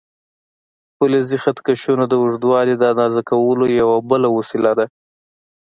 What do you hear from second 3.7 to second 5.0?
یوه بله وسیله ده.